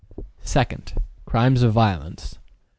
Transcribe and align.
Crimes 1.27 1.61
of 1.61 1.73
Violence. 1.73 2.39